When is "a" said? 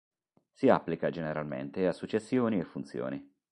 1.85-1.93